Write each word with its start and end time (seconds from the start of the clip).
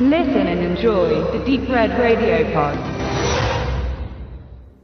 Listen 0.00 0.48
and 0.48 0.60
enjoy 0.60 1.22
the 1.30 1.38
Deep 1.44 1.68
Red 1.68 1.92
Radio 1.92 2.44
Pod. 2.52 2.76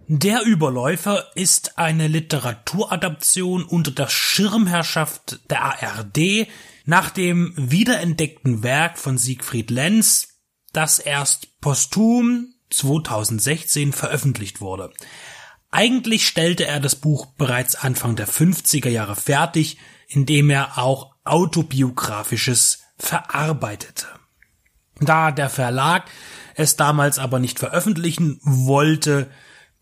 Der 0.07 0.45
Überläufer 0.45 1.27
ist 1.35 1.79
eine 1.79 2.07
Literaturadaption 2.07 3.65
unter 3.65 3.91
der 3.91 4.07
Schirmherrschaft 4.07 5.41
der 5.51 5.63
ARD 5.63 6.47
nach 6.85 7.11
dem 7.11 7.53
wiederentdeckten 7.57 8.63
Werk 8.63 8.99
von 8.99 9.19
Siegfried 9.19 9.71
Lenz, 9.71 10.39
das 10.73 11.01
erst 11.01 11.61
posthum 11.61 12.55
2016 12.71 13.93
veröffentlicht 13.93 14.61
wurde. 14.61 14.93
Eigentlich 15.73 16.25
stellte 16.25 16.67
er 16.67 16.79
das 16.79 16.95
Buch 16.95 17.27
bereits 17.37 17.75
Anfang 17.75 18.15
der 18.15 18.29
50er 18.29 18.91
Jahre 18.91 19.17
fertig, 19.17 19.77
indem 20.07 20.51
er 20.51 20.79
auch 20.79 21.17
autobiografisches 21.25 22.85
verarbeitete. 22.97 24.20
Da 25.01 25.33
der 25.33 25.51
Verlag 25.51 26.05
es 26.55 26.77
damals 26.77 27.19
aber 27.19 27.39
nicht 27.39 27.59
veröffentlichen 27.59 28.39
wollte, 28.43 29.31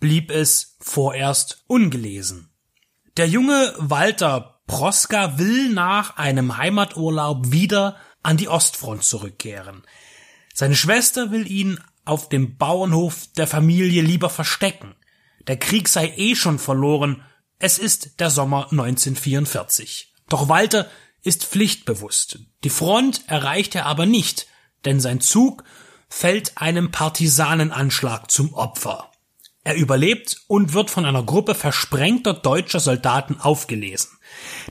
blieb 0.00 0.30
es 0.30 0.76
vorerst 0.80 1.64
ungelesen. 1.66 2.50
Der 3.16 3.28
junge 3.28 3.74
Walter 3.78 4.60
Proska 4.68 5.38
will 5.38 5.70
nach 5.70 6.16
einem 6.18 6.56
Heimaturlaub 6.56 7.50
wieder 7.50 7.96
an 8.22 8.36
die 8.36 8.48
Ostfront 8.48 9.02
zurückkehren. 9.02 9.82
Seine 10.54 10.76
Schwester 10.76 11.32
will 11.32 11.50
ihn 11.50 11.80
auf 12.04 12.28
dem 12.28 12.56
Bauernhof 12.56 13.26
der 13.36 13.46
Familie 13.46 14.02
lieber 14.02 14.30
verstecken. 14.30 14.94
Der 15.46 15.56
Krieg 15.56 15.88
sei 15.88 16.12
eh 16.16 16.36
schon 16.36 16.58
verloren. 16.58 17.22
Es 17.58 17.78
ist 17.78 18.20
der 18.20 18.30
Sommer 18.30 18.64
1944. 18.70 20.14
Doch 20.28 20.48
Walter 20.48 20.88
ist 21.22 21.44
pflichtbewusst. 21.44 22.40
Die 22.64 22.70
Front 22.70 23.22
erreicht 23.26 23.74
er 23.74 23.86
aber 23.86 24.06
nicht, 24.06 24.46
denn 24.88 25.00
sein 25.00 25.20
Zug 25.20 25.64
fällt 26.08 26.56
einem 26.56 26.90
Partisanenanschlag 26.90 28.30
zum 28.30 28.54
Opfer. 28.54 29.10
Er 29.62 29.76
überlebt 29.76 30.40
und 30.46 30.72
wird 30.72 30.88
von 30.88 31.04
einer 31.04 31.22
Gruppe 31.22 31.54
versprengter 31.54 32.32
deutscher 32.32 32.80
Soldaten 32.80 33.38
aufgelesen, 33.38 34.12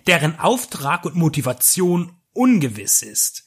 deren 0.07 0.39
Auftrag 0.39 1.05
und 1.05 1.15
Motivation 1.15 2.13
ungewiss 2.33 3.03
ist. 3.03 3.45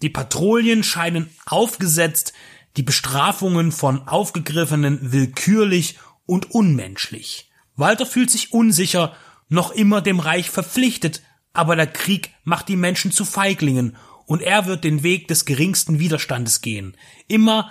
Die 0.00 0.08
Patrouillen 0.08 0.82
scheinen 0.82 1.28
aufgesetzt, 1.44 2.32
die 2.78 2.82
Bestrafungen 2.82 3.70
von 3.72 4.08
Aufgegriffenen 4.08 5.12
willkürlich 5.12 5.98
und 6.24 6.50
unmenschlich. 6.50 7.50
Walter 7.74 8.06
fühlt 8.06 8.30
sich 8.30 8.54
unsicher, 8.54 9.14
noch 9.50 9.70
immer 9.70 10.00
dem 10.00 10.18
Reich 10.18 10.48
verpflichtet, 10.48 11.22
aber 11.52 11.76
der 11.76 11.88
Krieg 11.88 12.30
macht 12.44 12.70
die 12.70 12.76
Menschen 12.76 13.12
zu 13.12 13.26
Feiglingen 13.26 13.98
und 14.26 14.42
er 14.42 14.66
wird 14.66 14.84
den 14.84 15.02
Weg 15.02 15.28
des 15.28 15.44
geringsten 15.44 15.98
Widerstandes 15.98 16.60
gehen, 16.60 16.96
immer 17.28 17.70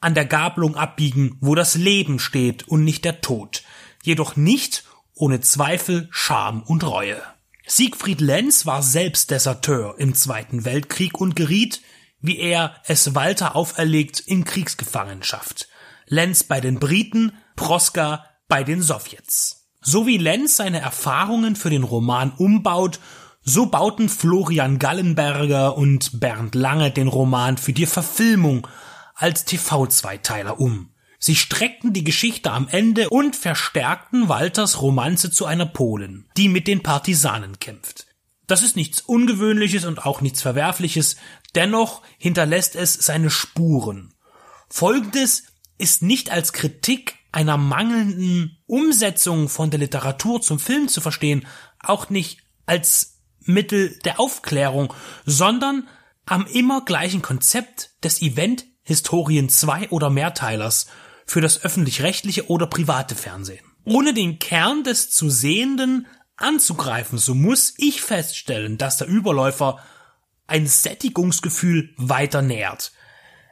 an 0.00 0.14
der 0.14 0.26
Gabelung 0.26 0.76
abbiegen, 0.76 1.38
wo 1.40 1.54
das 1.54 1.76
Leben 1.76 2.18
steht 2.18 2.68
und 2.68 2.84
nicht 2.84 3.04
der 3.04 3.20
Tod, 3.20 3.62
jedoch 4.02 4.36
nicht 4.36 4.84
ohne 5.14 5.40
Zweifel, 5.40 6.08
Scham 6.10 6.62
und 6.62 6.84
Reue. 6.84 7.22
Siegfried 7.66 8.20
Lenz 8.20 8.66
war 8.66 8.82
selbst 8.82 9.30
Deserteur 9.30 9.94
im 9.98 10.14
Zweiten 10.14 10.64
Weltkrieg 10.64 11.20
und 11.20 11.36
geriet, 11.36 11.80
wie 12.20 12.38
er 12.38 12.74
es 12.86 13.14
Walter 13.14 13.54
auferlegt, 13.54 14.20
in 14.20 14.44
Kriegsgefangenschaft. 14.44 15.68
Lenz 16.06 16.42
bei 16.42 16.60
den 16.60 16.80
Briten, 16.80 17.32
Proska 17.56 18.26
bei 18.48 18.64
den 18.64 18.82
Sowjets. 18.82 19.68
So 19.80 20.06
wie 20.06 20.18
Lenz 20.18 20.56
seine 20.56 20.80
Erfahrungen 20.80 21.56
für 21.56 21.70
den 21.70 21.84
Roman 21.84 22.32
umbaut, 22.32 23.00
so 23.44 23.66
bauten 23.66 24.08
Florian 24.08 24.78
Gallenberger 24.78 25.76
und 25.76 26.20
Bernd 26.20 26.54
Lange 26.54 26.90
den 26.90 27.08
Roman 27.08 27.58
für 27.58 27.72
die 27.72 27.86
Verfilmung 27.86 28.66
als 29.14 29.44
TV-Zweiteiler 29.44 30.60
um. 30.60 30.90
Sie 31.18 31.36
streckten 31.36 31.92
die 31.92 32.04
Geschichte 32.04 32.50
am 32.50 32.68
Ende 32.68 33.08
und 33.10 33.36
verstärkten 33.36 34.28
Walters 34.28 34.80
Romanze 34.80 35.30
zu 35.30 35.46
einer 35.46 35.66
Polen, 35.66 36.28
die 36.36 36.48
mit 36.48 36.66
den 36.66 36.82
Partisanen 36.82 37.60
kämpft. 37.60 38.06
Das 38.46 38.62
ist 38.62 38.74
nichts 38.74 39.00
Ungewöhnliches 39.02 39.84
und 39.84 40.04
auch 40.04 40.20
nichts 40.20 40.42
Verwerfliches, 40.42 41.16
dennoch 41.54 42.02
hinterlässt 42.18 42.74
es 42.74 42.94
seine 42.94 43.30
Spuren. 43.30 44.14
Folgendes 44.68 45.44
ist 45.78 46.02
nicht 46.02 46.30
als 46.30 46.52
Kritik 46.52 47.14
einer 47.30 47.56
mangelnden 47.56 48.58
Umsetzung 48.66 49.48
von 49.48 49.70
der 49.70 49.80
Literatur 49.80 50.42
zum 50.42 50.58
Film 50.58 50.88
zu 50.88 51.00
verstehen, 51.00 51.46
auch 51.78 52.10
nicht 52.10 52.40
als 52.66 53.11
Mittel 53.44 53.98
der 54.04 54.20
Aufklärung, 54.20 54.92
sondern 55.24 55.88
am 56.26 56.46
immer 56.46 56.84
gleichen 56.84 57.22
Konzept 57.22 57.90
des 58.02 58.22
Event 58.22 58.64
Historien 58.82 59.48
zwei 59.48 59.88
oder 59.90 60.10
mehrteilers 60.10 60.86
für 61.24 61.40
das 61.40 61.64
öffentlich-rechtliche 61.64 62.48
oder 62.48 62.66
private 62.66 63.14
Fernsehen. 63.14 63.64
Ohne 63.84 64.12
den 64.12 64.38
Kern 64.38 64.84
des 64.84 65.10
zu 65.10 65.30
Sehenden 65.30 66.06
anzugreifen, 66.36 67.18
so 67.18 67.34
muss 67.34 67.74
ich 67.76 68.02
feststellen, 68.02 68.78
dass 68.78 68.96
der 68.96 69.06
Überläufer 69.06 69.78
ein 70.46 70.66
Sättigungsgefühl 70.66 71.94
weiter 71.96 72.42
nährt. 72.42 72.92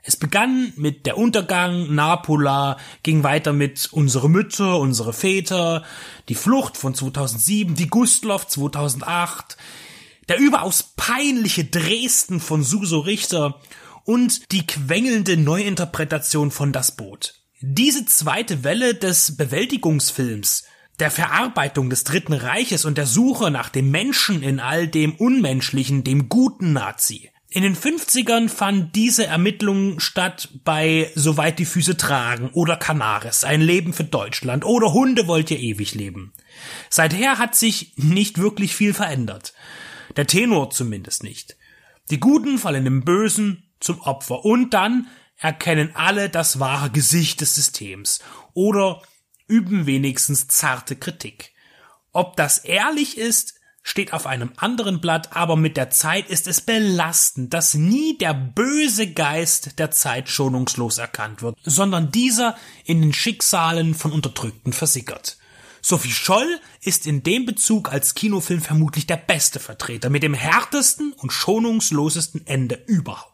Es 0.03 0.17
begann 0.17 0.73
mit 0.77 1.07
der 1.07 1.19
Untergang, 1.19 1.95
Napola, 1.95 2.79
ging 3.03 3.23
weiter 3.23 3.53
mit 3.53 3.89
Unsere 3.93 4.31
Mütter, 4.31 4.79
Unsere 4.79 5.13
Väter, 5.13 5.85
die 6.29 6.35
Flucht 6.35 6.77
von 6.77 6.95
2007, 6.95 7.75
die 7.75 7.89
Gustloff 7.89 8.47
2008, 8.47 9.57
der 10.29 10.39
überaus 10.39 10.95
peinliche 10.97 11.65
Dresden 11.65 12.41
von 12.41 12.63
Suso 12.63 13.01
Richter 13.01 13.61
und 14.05 14.53
die 14.53 14.67
quengelnde 14.67 15.37
Neuinterpretation 15.37 16.51
von 16.51 16.73
Das 16.73 16.97
Boot. 16.97 17.35
Diese 17.61 18.07
zweite 18.07 18.65
Welle 18.65 18.95
des 18.95 19.37
Bewältigungsfilms, 19.37 20.65
der 20.99 21.11
Verarbeitung 21.11 21.91
des 21.91 22.05
Dritten 22.05 22.33
Reiches 22.33 22.85
und 22.85 22.97
der 22.97 23.07
Suche 23.07 23.51
nach 23.51 23.69
dem 23.69 23.91
Menschen 23.91 24.43
in 24.43 24.61
all 24.61 24.89
dem 24.89 25.15
Unmenschlichen, 25.15 26.05
dem 26.05 26.29
guten 26.29 26.73
Nazi. 26.73 27.31
In 27.53 27.65
den 27.65 27.75
50ern 27.75 28.49
fand 28.49 28.95
diese 28.95 29.27
Ermittlung 29.27 29.99
statt 29.99 30.51
bei 30.63 31.11
Soweit 31.17 31.59
die 31.59 31.65
Füße 31.65 31.97
tragen 31.97 32.51
oder 32.51 32.77
Canaris, 32.77 33.43
ein 33.43 33.61
Leben 33.61 33.93
für 33.93 34.05
Deutschland 34.05 34.65
oder 34.65 34.93
Hunde 34.93 35.27
wollt 35.27 35.51
ihr 35.51 35.59
ewig 35.59 35.97
leben. 35.97 36.33
Seither 36.91 37.39
hat 37.39 37.57
sich 37.57 37.93
nicht 37.97 38.39
wirklich 38.39 38.77
viel 38.77 38.95
verändert. 38.95 39.53
Der 40.15 40.29
Tenor 40.29 40.71
zumindest 40.71 41.25
nicht. 41.25 41.57
Die 42.11 42.21
Guten 42.21 42.57
fallen 42.57 42.85
dem 42.85 43.05
Bösen 43.05 43.69
zum 43.81 44.01
Opfer 44.01 44.45
und 44.45 44.71
dann 44.71 45.09
erkennen 45.37 45.91
alle 45.95 46.31
das 46.31 46.61
wahre 46.61 46.91
Gesicht 46.91 47.41
des 47.41 47.57
Systems 47.57 48.21
oder 48.55 49.03
üben 49.49 49.87
wenigstens 49.87 50.47
zarte 50.47 50.95
Kritik. 50.95 51.53
Ob 52.13 52.37
das 52.37 52.59
ehrlich 52.59 53.19
ist, 53.19 53.60
steht 53.83 54.13
auf 54.13 54.27
einem 54.27 54.53
anderen 54.57 55.01
Blatt, 55.01 55.37
aber 55.37 55.57
mit 55.57 55.77
der 55.77 55.91
Zeit 55.91 56.29
ist 56.29 56.47
es 56.47 56.61
belastend, 56.61 57.55
dass 57.55 57.75
nie 57.75 58.17
der 58.19 58.35
böse 58.35 59.13
Geist 59.13 59.79
der 59.79 59.91
Zeit 59.91 60.29
schonungslos 60.29 60.99
erkannt 60.99 61.43
wird, 61.43 61.57
sondern 61.65 62.11
dieser 62.11 62.57
in 62.85 63.01
den 63.01 63.13
Schicksalen 63.13 63.95
von 63.95 64.13
Unterdrückten 64.13 64.73
versickert. 64.73 65.39
Sophie 65.83 66.13
Scholl 66.13 66.61
ist 66.83 67.07
in 67.07 67.23
dem 67.23 67.47
Bezug 67.47 67.91
als 67.91 68.15
Kinofilm 68.15 68.61
vermutlich 68.61 69.07
der 69.07 69.17
beste 69.17 69.61
Vertreter 69.61 70.11
mit 70.11 70.23
dem 70.23 70.35
härtesten 70.35 71.13
und 71.15 71.33
schonungslosesten 71.33 72.47
Ende 72.47 72.83
überhaupt. 72.87 73.30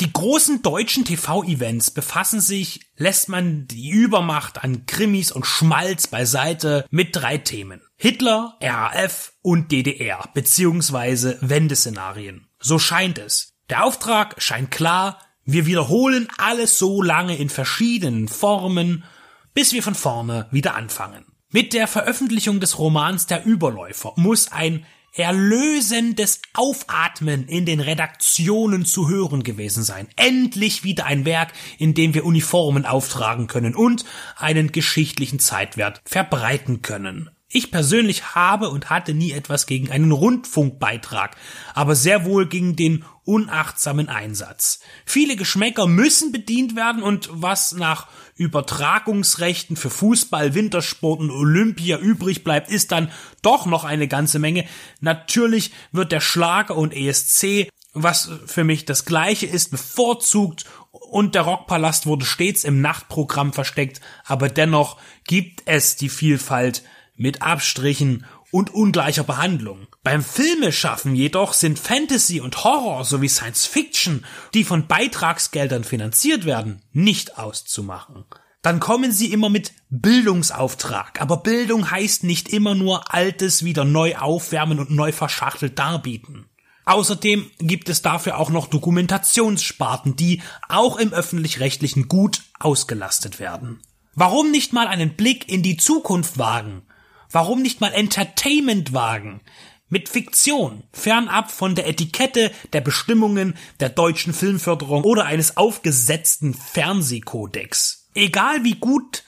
Die 0.00 0.10
großen 0.10 0.62
deutschen 0.62 1.04
TV-Events 1.04 1.90
befassen 1.90 2.40
sich, 2.40 2.80
lässt 2.96 3.28
man 3.28 3.66
die 3.66 3.90
Übermacht 3.90 4.64
an 4.64 4.86
Krimis 4.86 5.30
und 5.30 5.44
Schmalz 5.44 6.06
beiseite, 6.06 6.86
mit 6.90 7.14
drei 7.14 7.36
Themen. 7.36 7.82
Hitler, 7.96 8.56
RAF 8.62 9.34
und 9.42 9.70
DDR, 9.72 10.26
beziehungsweise 10.32 11.36
Wendeszenarien. 11.42 12.48
So 12.58 12.78
scheint 12.78 13.18
es. 13.18 13.52
Der 13.68 13.84
Auftrag 13.84 14.40
scheint 14.40 14.70
klar, 14.70 15.18
wir 15.44 15.66
wiederholen 15.66 16.28
alles 16.38 16.78
so 16.78 17.02
lange 17.02 17.36
in 17.36 17.50
verschiedenen 17.50 18.28
Formen, 18.28 19.04
bis 19.52 19.74
wir 19.74 19.82
von 19.82 19.94
vorne 19.94 20.48
wieder 20.50 20.76
anfangen. 20.76 21.26
Mit 21.50 21.74
der 21.74 21.86
Veröffentlichung 21.86 22.58
des 22.58 22.78
Romans 22.78 23.26
Der 23.26 23.44
Überläufer 23.44 24.14
muss 24.16 24.50
ein 24.50 24.86
erlösendes 25.12 26.40
Aufatmen 26.54 27.48
in 27.48 27.66
den 27.66 27.80
Redaktionen 27.80 28.84
zu 28.84 29.08
hören 29.08 29.42
gewesen 29.42 29.82
sein. 29.82 30.08
Endlich 30.16 30.84
wieder 30.84 31.06
ein 31.06 31.24
Werk, 31.24 31.52
in 31.78 31.94
dem 31.94 32.14
wir 32.14 32.24
Uniformen 32.24 32.86
auftragen 32.86 33.46
können 33.46 33.74
und 33.74 34.04
einen 34.36 34.72
geschichtlichen 34.72 35.38
Zeitwert 35.38 36.00
verbreiten 36.04 36.82
können. 36.82 37.30
Ich 37.52 37.72
persönlich 37.72 38.36
habe 38.36 38.70
und 38.70 38.90
hatte 38.90 39.12
nie 39.12 39.32
etwas 39.32 39.66
gegen 39.66 39.90
einen 39.90 40.12
Rundfunkbeitrag, 40.12 41.36
aber 41.74 41.96
sehr 41.96 42.24
wohl 42.24 42.46
gegen 42.46 42.76
den 42.76 43.04
unachtsamen 43.24 44.08
Einsatz. 44.08 44.78
Viele 45.04 45.34
Geschmäcker 45.34 45.88
müssen 45.88 46.30
bedient 46.30 46.76
werden 46.76 47.02
und 47.02 47.28
was 47.32 47.72
nach 47.72 48.06
Übertragungsrechten 48.36 49.74
für 49.74 49.90
Fußball, 49.90 50.54
Wintersport 50.54 51.18
und 51.18 51.32
Olympia 51.32 51.98
übrig 51.98 52.44
bleibt, 52.44 52.70
ist 52.70 52.92
dann 52.92 53.10
doch 53.42 53.66
noch 53.66 53.82
eine 53.82 54.06
ganze 54.06 54.38
Menge. 54.38 54.64
Natürlich 55.00 55.72
wird 55.90 56.12
der 56.12 56.20
Schlager 56.20 56.76
und 56.76 56.94
ESC, 56.94 57.68
was 57.92 58.30
für 58.46 58.62
mich 58.62 58.84
das 58.84 59.04
gleiche 59.06 59.46
ist, 59.46 59.72
bevorzugt 59.72 60.66
und 60.92 61.34
der 61.34 61.42
Rockpalast 61.42 62.06
wurde 62.06 62.24
stets 62.24 62.62
im 62.62 62.80
Nachtprogramm 62.80 63.52
versteckt, 63.52 64.00
aber 64.24 64.48
dennoch 64.48 64.98
gibt 65.24 65.62
es 65.66 65.96
die 65.96 66.08
Vielfalt 66.08 66.84
mit 67.20 67.42
Abstrichen 67.42 68.24
und 68.50 68.72
ungleicher 68.74 69.24
Behandlung. 69.24 69.86
Beim 70.02 70.24
Filmeschaffen 70.24 71.14
jedoch 71.14 71.52
sind 71.52 71.78
Fantasy 71.78 72.40
und 72.40 72.64
Horror 72.64 73.04
sowie 73.04 73.28
Science 73.28 73.66
Fiction, 73.66 74.24
die 74.54 74.64
von 74.64 74.86
Beitragsgeldern 74.86 75.84
finanziert 75.84 76.46
werden, 76.46 76.82
nicht 76.92 77.38
auszumachen. 77.38 78.24
Dann 78.62 78.80
kommen 78.80 79.12
sie 79.12 79.32
immer 79.32 79.50
mit 79.50 79.72
Bildungsauftrag, 79.90 81.20
aber 81.20 81.36
Bildung 81.38 81.90
heißt 81.90 82.24
nicht 82.24 82.48
immer 82.48 82.74
nur 82.74 83.12
Altes 83.12 83.64
wieder 83.64 83.84
neu 83.84 84.16
aufwärmen 84.16 84.78
und 84.78 84.90
neu 84.90 85.12
verschachtelt 85.12 85.78
darbieten. 85.78 86.46
Außerdem 86.86 87.50
gibt 87.58 87.90
es 87.90 88.00
dafür 88.00 88.38
auch 88.38 88.48
noch 88.48 88.66
Dokumentationssparten, 88.66 90.16
die 90.16 90.40
auch 90.68 90.96
im 90.96 91.12
öffentlich-rechtlichen 91.12 92.08
gut 92.08 92.42
ausgelastet 92.58 93.38
werden. 93.38 93.80
Warum 94.14 94.50
nicht 94.50 94.72
mal 94.72 94.88
einen 94.88 95.16
Blick 95.16 95.50
in 95.50 95.62
die 95.62 95.76
Zukunft 95.76 96.38
wagen? 96.38 96.82
Warum 97.32 97.62
nicht 97.62 97.80
mal 97.80 97.92
Entertainment 97.92 98.92
wagen? 98.92 99.40
Mit 99.88 100.08
Fiktion, 100.08 100.84
fernab 100.92 101.50
von 101.50 101.74
der 101.74 101.88
Etikette 101.88 102.50
der 102.72 102.80
Bestimmungen 102.80 103.54
der 103.78 103.88
deutschen 103.88 104.32
Filmförderung 104.32 105.04
oder 105.04 105.26
eines 105.26 105.56
aufgesetzten 105.56 106.54
Fernsehkodex. 106.54 108.08
Egal 108.14 108.64
wie 108.64 108.74
gut 108.74 109.22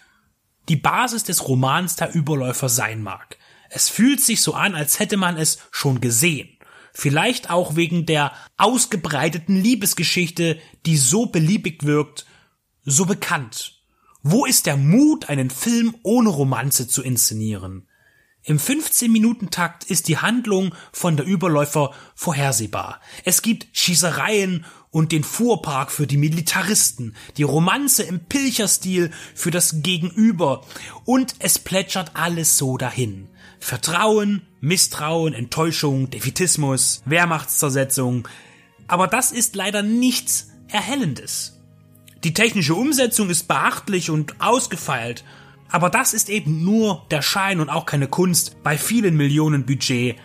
die 0.68 0.76
Basis 0.76 1.24
des 1.24 1.46
Romans 1.48 1.96
der 1.96 2.14
Überläufer 2.14 2.68
sein 2.68 3.02
mag. 3.02 3.36
Es 3.70 3.88
fühlt 3.88 4.20
sich 4.20 4.42
so 4.42 4.54
an, 4.54 4.74
als 4.74 4.98
hätte 4.98 5.16
man 5.16 5.36
es 5.36 5.58
schon 5.70 6.00
gesehen. 6.00 6.48
Vielleicht 6.92 7.50
auch 7.50 7.76
wegen 7.76 8.04
der 8.04 8.32
ausgebreiteten 8.56 9.56
Liebesgeschichte, 9.56 10.60
die 10.86 10.96
so 10.96 11.26
beliebig 11.26 11.84
wirkt, 11.84 12.26
so 12.84 13.06
bekannt. 13.06 13.80
Wo 14.22 14.44
ist 14.44 14.66
der 14.66 14.76
Mut, 14.76 15.28
einen 15.28 15.50
Film 15.50 15.96
ohne 16.02 16.28
Romanze 16.28 16.86
zu 16.86 17.02
inszenieren? 17.02 17.88
Im 18.44 18.58
15-Minuten-Takt 18.58 19.84
ist 19.84 20.08
die 20.08 20.18
Handlung 20.18 20.74
von 20.90 21.16
der 21.16 21.24
Überläufer 21.26 21.92
vorhersehbar. 22.16 23.00
Es 23.24 23.40
gibt 23.42 23.68
Schießereien 23.72 24.64
und 24.90 25.12
den 25.12 25.22
Fuhrpark 25.22 25.92
für 25.92 26.08
die 26.08 26.16
Militaristen, 26.16 27.14
die 27.36 27.44
Romanze 27.44 28.02
im 28.02 28.24
Pilcherstil 28.24 29.12
für 29.36 29.52
das 29.52 29.82
Gegenüber 29.82 30.66
und 31.04 31.36
es 31.38 31.60
plätschert 31.60 32.12
alles 32.14 32.58
so 32.58 32.76
dahin. 32.76 33.28
Vertrauen, 33.60 34.42
Misstrauen, 34.60 35.34
Enttäuschung, 35.34 36.10
Defetismus, 36.10 37.02
Wehrmachtszersetzung. 37.04 38.26
Aber 38.88 39.06
das 39.06 39.30
ist 39.30 39.54
leider 39.54 39.84
nichts 39.84 40.48
Erhellendes. 40.66 41.60
Die 42.24 42.34
technische 42.34 42.74
Umsetzung 42.74 43.30
ist 43.30 43.46
beachtlich 43.46 44.10
und 44.10 44.40
ausgefeilt 44.40 45.22
aber 45.70 45.90
das 45.90 46.14
ist 46.14 46.28
eben 46.28 46.64
nur 46.64 47.06
der 47.10 47.22
Schein 47.22 47.60
und 47.60 47.70
auch 47.70 47.86
keine 47.86 48.08
Kunst 48.08 48.62
bei 48.62 48.76
vielen 48.76 49.16
Millionen 49.16 49.64
Budget 49.64 50.16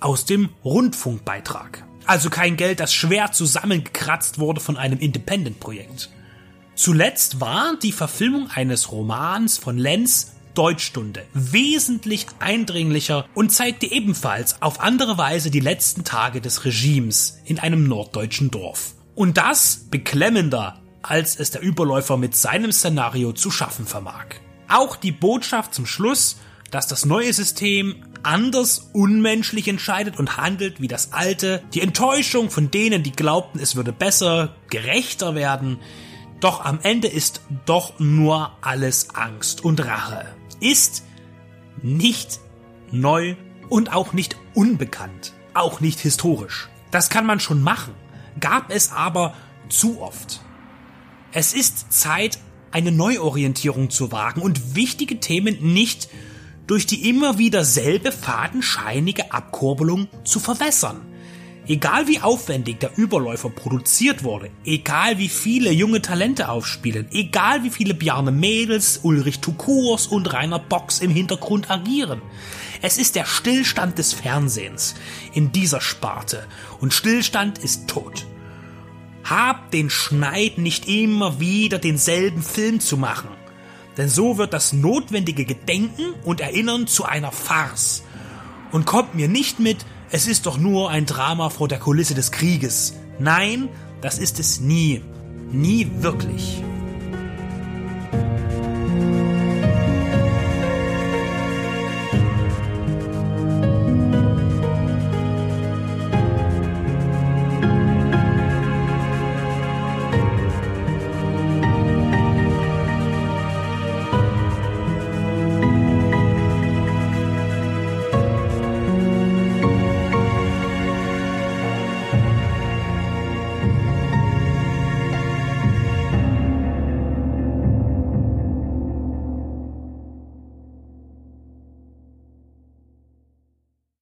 aus 0.00 0.24
dem 0.24 0.50
Rundfunkbeitrag. 0.64 1.84
Also 2.06 2.30
kein 2.30 2.56
Geld, 2.56 2.80
das 2.80 2.94
schwer 2.94 3.32
zusammengekratzt 3.32 4.38
wurde 4.38 4.60
von 4.60 4.76
einem 4.76 4.98
Independent-Projekt. 4.98 6.10
Zuletzt 6.74 7.40
war 7.40 7.76
die 7.82 7.92
Verfilmung 7.92 8.48
eines 8.50 8.92
Romans 8.92 9.58
von 9.58 9.78
Lenz 9.78 10.32
Deutschstunde 10.54 11.22
wesentlich 11.34 12.26
eindringlicher 12.38 13.26
und 13.34 13.52
zeigte 13.52 13.86
ebenfalls 13.86 14.60
auf 14.62 14.80
andere 14.80 15.18
Weise 15.18 15.50
die 15.50 15.60
letzten 15.60 16.04
Tage 16.04 16.40
des 16.40 16.64
Regimes 16.64 17.38
in 17.44 17.58
einem 17.58 17.86
norddeutschen 17.86 18.50
Dorf. 18.50 18.94
Und 19.14 19.36
das 19.36 19.86
beklemmender, 19.90 20.80
als 21.02 21.38
es 21.38 21.50
der 21.50 21.60
Überläufer 21.60 22.16
mit 22.16 22.34
seinem 22.34 22.72
Szenario 22.72 23.32
zu 23.32 23.50
schaffen 23.50 23.86
vermag. 23.86 24.26
Auch 24.68 24.96
die 24.96 25.12
Botschaft 25.12 25.74
zum 25.74 25.86
Schluss, 25.86 26.36
dass 26.70 26.86
das 26.86 27.04
neue 27.04 27.32
System 27.32 28.04
anders 28.22 28.90
unmenschlich 28.92 29.68
entscheidet 29.68 30.18
und 30.18 30.36
handelt 30.36 30.80
wie 30.80 30.88
das 30.88 31.12
alte, 31.12 31.62
die 31.74 31.80
Enttäuschung 31.80 32.50
von 32.50 32.70
denen, 32.70 33.02
die 33.02 33.12
glaubten, 33.12 33.60
es 33.60 33.76
würde 33.76 33.92
besser, 33.92 34.56
gerechter 34.68 35.34
werden, 35.34 35.78
doch 36.40 36.64
am 36.64 36.80
Ende 36.82 37.08
ist 37.08 37.40
doch 37.64 37.98
nur 37.98 38.52
alles 38.60 39.14
Angst 39.14 39.64
und 39.64 39.84
Rache. 39.84 40.26
Ist 40.60 41.04
nicht 41.82 42.40
neu 42.90 43.36
und 43.68 43.92
auch 43.94 44.12
nicht 44.12 44.36
unbekannt, 44.54 45.32
auch 45.54 45.80
nicht 45.80 46.00
historisch. 46.00 46.68
Das 46.90 47.10
kann 47.10 47.26
man 47.26 47.40
schon 47.40 47.62
machen, 47.62 47.94
gab 48.40 48.70
es 48.70 48.92
aber 48.92 49.34
zu 49.68 50.00
oft. 50.00 50.40
Es 51.32 51.52
ist 51.52 51.92
Zeit, 51.92 52.38
eine 52.70 52.92
Neuorientierung 52.92 53.90
zu 53.90 54.12
wagen 54.12 54.42
und 54.42 54.74
wichtige 54.74 55.20
Themen 55.20 55.72
nicht 55.72 56.08
durch 56.66 56.86
die 56.86 57.08
immer 57.08 57.38
wieder 57.38 57.64
selbe 57.64 58.12
fadenscheinige 58.12 59.32
Abkurbelung 59.32 60.08
zu 60.24 60.40
verwässern. 60.40 61.00
Egal 61.68 62.06
wie 62.06 62.20
aufwendig 62.20 62.78
der 62.78 62.96
Überläufer 62.96 63.50
produziert 63.50 64.22
wurde, 64.22 64.50
egal 64.64 65.18
wie 65.18 65.28
viele 65.28 65.72
junge 65.72 66.00
Talente 66.00 66.48
aufspielen, 66.48 67.08
egal 67.10 67.64
wie 67.64 67.70
viele 67.70 67.92
Bjarne 67.92 68.30
Mädels, 68.30 69.00
Ulrich 69.02 69.40
Tukurs 69.40 70.06
und 70.06 70.32
Rainer 70.32 70.60
Box 70.60 71.00
im 71.00 71.10
Hintergrund 71.10 71.68
agieren. 71.68 72.22
Es 72.82 72.98
ist 72.98 73.16
der 73.16 73.24
Stillstand 73.24 73.98
des 73.98 74.12
Fernsehens 74.12 74.94
in 75.32 75.50
dieser 75.50 75.80
Sparte 75.80 76.46
und 76.80 76.94
Stillstand 76.94 77.58
ist 77.58 77.88
tot. 77.88 78.26
Habt 79.28 79.74
den 79.74 79.90
Schneid 79.90 80.58
nicht 80.58 80.88
immer 80.88 81.40
wieder 81.40 81.78
denselben 81.78 82.42
Film 82.42 82.78
zu 82.80 82.96
machen. 82.96 83.28
Denn 83.96 84.08
so 84.08 84.38
wird 84.38 84.52
das 84.52 84.72
notwendige 84.72 85.44
Gedenken 85.44 86.14
und 86.24 86.40
Erinnern 86.40 86.86
zu 86.86 87.04
einer 87.04 87.32
Farce. 87.32 88.04
Und 88.70 88.86
kommt 88.86 89.14
mir 89.14 89.28
nicht 89.28 89.58
mit, 89.58 89.78
es 90.10 90.26
ist 90.26 90.46
doch 90.46 90.58
nur 90.58 90.90
ein 90.90 91.06
Drama 91.06 91.50
vor 91.50 91.66
der 91.66 91.78
Kulisse 91.78 92.14
des 92.14 92.30
Krieges. 92.30 92.94
Nein, 93.18 93.68
das 94.00 94.18
ist 94.18 94.38
es 94.38 94.60
nie. 94.60 95.02
Nie 95.50 95.88
wirklich. 96.00 96.62